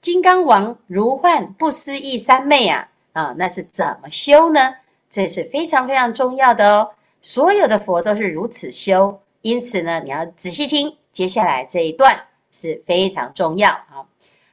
[0.00, 4.74] 金刚王如幻不思议三昧啊啊，那是怎么修呢？
[5.08, 6.90] 这是非常非常重要的哦。
[7.22, 14.04] 所有的佛都是如此修，因此呢，你要仔细听接下来这一段是非常重要啊。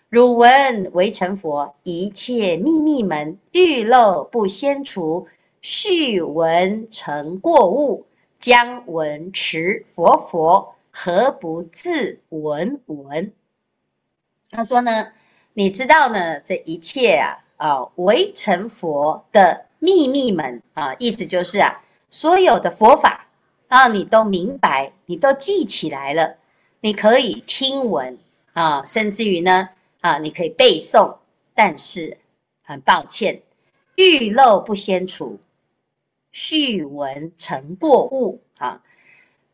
[0.08, 5.28] 汝闻为成佛，一切秘密门，欲漏不先除，
[5.62, 8.06] 续闻成过误，
[8.42, 13.32] 将闻持佛佛，何不自闻闻？
[14.50, 15.14] 他说呢，
[15.54, 23.28] 你知道呢，这一切啊啊，为成佛的秘密门啊，意思就是啊，所有的佛法
[23.70, 26.36] 啊，你都明白，你都记起来了，
[26.82, 28.18] 你可以听闻
[28.54, 29.70] 啊，甚至于呢。
[30.02, 31.18] 啊，你可以背诵，
[31.54, 32.18] 但是
[32.64, 33.44] 很抱歉，
[33.94, 35.40] 欲漏不先除，
[36.32, 38.42] 续闻成过误。
[38.58, 38.82] 啊，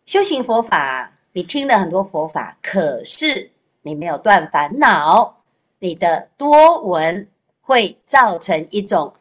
[0.05, 5.37] 修行佛法，你听了很多佛法，可是你没有断烦恼，
[5.79, 7.27] 你的多闻
[7.61, 9.13] 会造成一种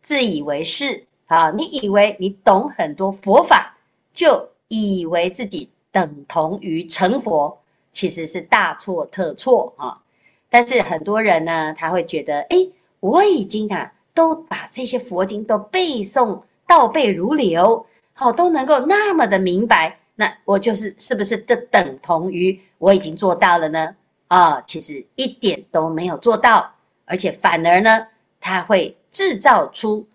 [0.00, 1.06] 自以为是。
[1.26, 3.76] 啊，你以为你懂很多佛法，
[4.12, 7.60] 就以为自己等同于成佛，
[7.92, 10.02] 其实是大错特错啊。
[10.48, 12.56] 但是很多人呢，他会觉得，哎，
[12.98, 23.96] 我已经啊，都把这些佛经都背诵倒背如流，好，都能够那么的明白，那我就是是不是就等同于我已经做到了呢？
[24.28, 26.74] 啊，其实一点都没有做到，
[27.06, 28.06] 而且反而呢，
[28.40, 30.06] 他会制造出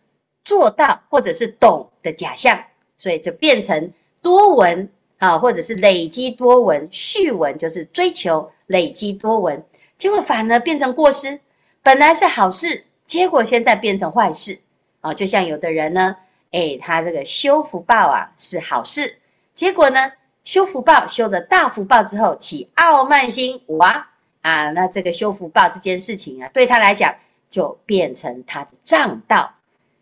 [0.45, 2.57] 做到或者是懂的假象，
[2.95, 9.61] 所以就变成多闻啊，或者是累积多闻，续闻就是追求累积多闻。
[9.97, 11.41] 结果反而变成过失，
[11.83, 14.59] 本来是好事，结果现在变成坏事
[15.01, 15.13] 啊！
[15.13, 16.15] 就像有的人呢，
[16.55, 19.19] 诶，他这个修福报啊是好事，
[19.53, 20.13] 结果呢
[20.45, 24.07] 修福报修的大福报之后起傲慢心，哇
[24.41, 24.69] 啊！
[24.71, 27.15] 那这个修福报这件事情啊，对他来讲
[27.49, 29.55] 就变成他的障道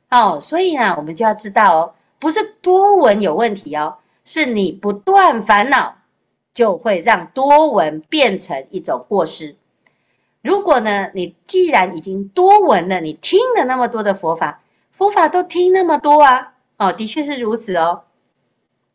[0.10, 0.40] 哦。
[0.40, 5.96] 所以呢，我们就要知道哦，不是多闻有问题哦，是你不断烦恼，
[6.54, 9.56] 就会让多闻变成一种过失。
[10.42, 14.62] 如果呢，你既然已经多闻了，你听了那么多的佛法，
[14.94, 18.04] 佛法都听那么多啊，哦，的确是如此哦。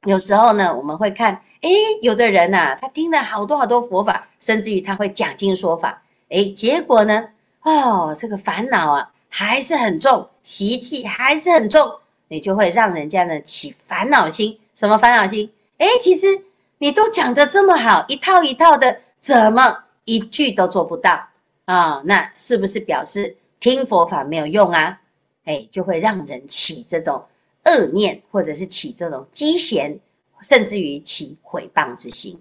[0.05, 1.71] 有时候呢，我们会看，诶，
[2.03, 7.31] 有的人呐，他听了好多好多佛法，甚至于他会讲经说法，诶，结果呢，
[7.63, 11.97] 哦，这个烦恼啊还是很重，习气还是很重，
[12.29, 14.61] 你就会让人家呢起烦恼心。
[14.77, 15.53] 什么烦恼心？
[15.79, 16.45] 诶，其实
[16.79, 21.25] 你都讲得这么好，一套一套的，怎么一句都做不到？
[21.65, 25.01] 啊、那是不是表示听佛法没有用啊？
[25.49, 27.25] 哎，就会让人起这种
[27.65, 29.99] 恶念，或者是起这种讥嫌，
[30.43, 32.39] 甚至于起毁谤之心。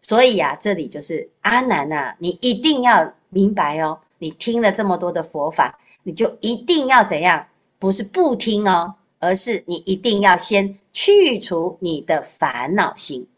[0.00, 7.46] 所以啊，这里就是阿难啊，你一定要明白哦，你听了这么多的佛法，你就一定要怎样？
[7.78, 13.28] 不是不听哦，而是你一定要先去除你的烦恼心。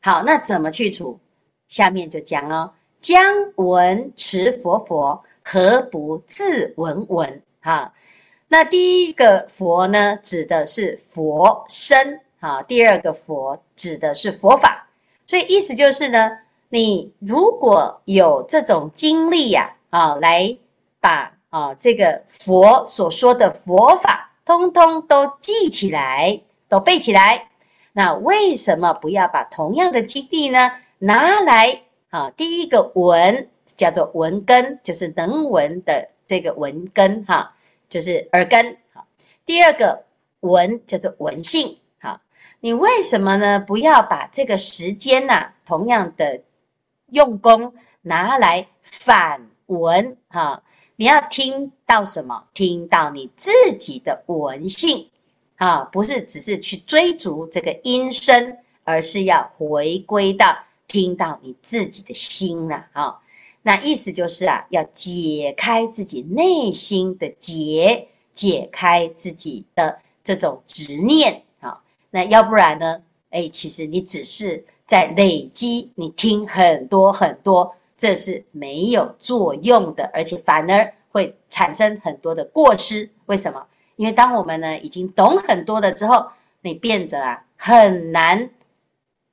[0.00, 1.20] 好，那怎么去除？
[1.68, 2.72] 下面就讲哦。
[2.98, 7.42] 将闻持佛佛，何不自闻闻？
[7.60, 7.94] 哈，
[8.52, 14.88] 那第一个佛呢，指的是佛身啊；第二个佛指的是佛法。
[15.24, 16.36] 所以意思就是呢，
[16.68, 20.58] 你如果有这种经历呀，啊，来
[21.00, 27.48] 把啊这个佛所说的佛法，通通都记起来，都背起来。
[27.94, 31.84] 那为什么不要把同样的经历呢，拿来？
[32.10, 37.54] 啊，第一个闻叫做闻根，就是能闻的这个闻根，哈，
[37.92, 38.78] 就是耳根。
[38.94, 39.06] 好，
[39.44, 40.06] 第二个
[40.40, 41.76] 闻叫做闻性。
[42.00, 42.22] 好，
[42.60, 43.60] 你为什么呢？
[43.60, 46.40] 不要把这个时间呐，同样的
[47.10, 50.62] 用功拿来反闻，哈，
[50.96, 52.44] 你要听到什么？
[52.54, 55.10] 听到你自己的闻性，
[55.56, 60.56] 啊，不是只是去追逐这个音声，而是要回归到。
[60.88, 63.18] 听到你自己的心了啊，
[63.62, 71.80] 那意思就是啊，要解开自己内心的结，解开自己的这种执念啊。
[72.10, 73.02] 那要不然呢？
[73.30, 83.08] 哎，其实你只是在累积，你听很多很多，这是没有作用的，而且反而会产生很多的过失。
[83.26, 83.64] 为什么？
[83.96, 86.26] 因为当我们呢已经懂很多了之后，
[86.62, 88.50] 你变得啊很难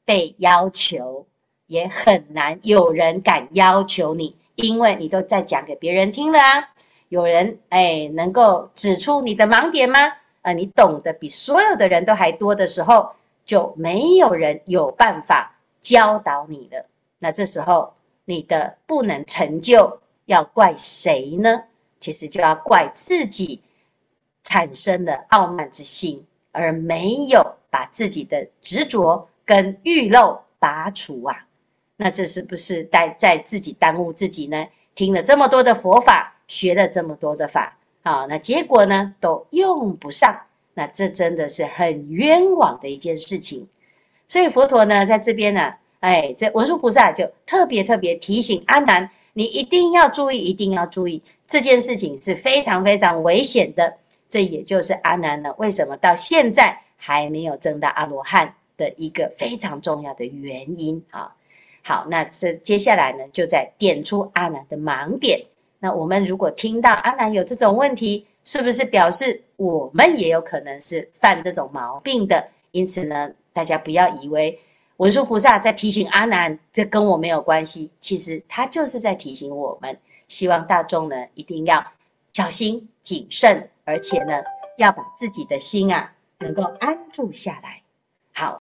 [0.06, 1.26] 被要求。
[1.70, 6.70] 也很难有人敢要求你，因为你都在讲给别人听了啊。
[7.10, 10.00] 有人哎，能够指出你的盲点吗？
[10.42, 13.12] 啊，你懂得比所有的人都还多的时候，
[13.46, 16.88] 就没有人有办法教导你了。
[17.20, 17.94] 那这时候
[18.26, 21.64] 你的不能成就，要怪谁呢？
[22.00, 23.62] 其实就要怪自己
[24.42, 31.46] 产生的傲慢之心，而没有把自己的执着跟欲漏拔除啊。
[32.02, 34.68] 那这是不是在在自己耽误自己呢？
[34.96, 40.44] 听了这么多的佛法，学了这么多的法，啊，那结果呢都用不上，
[40.74, 43.68] 那这真的是很冤枉的一件事情。
[44.30, 53.98] 所以佛陀呢在这边呢，哎，这文殊菩萨就特别特别提醒阿难，你一定要注意，一定要注意这件事情是非常非常危险的。
[54.30, 61.36] 这也就是阿难呢为什么到现在还没有证到阿罗汉的一个非常重要的原因啊。
[61.84, 65.42] 好，那这接下来呢，就在点出阿难的盲点。
[65.80, 72.50] 那我们如果听到阿难有这种问题，是不是表示我们也有可能是犯这种毛病的？
[72.72, 74.60] 因此呢，大家不要以为
[74.98, 77.90] 文殊菩萨在提醒阿难，这跟我没有关系。
[78.00, 79.98] 其实他就是在提醒我们，
[80.28, 81.94] 希望大众呢一定要
[82.34, 84.42] 小心谨慎，而且呢
[84.78, 87.82] 要把自己的心啊能够安住下来。